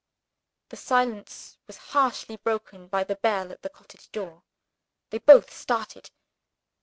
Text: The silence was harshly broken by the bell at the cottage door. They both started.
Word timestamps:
The 0.69 0.77
silence 0.77 1.59
was 1.67 1.77
harshly 1.93 2.37
broken 2.37 2.87
by 2.87 3.03
the 3.03 3.17
bell 3.17 3.51
at 3.51 3.61
the 3.61 3.69
cottage 3.69 4.11
door. 4.11 4.41
They 5.11 5.19
both 5.19 5.53
started. 5.55 6.09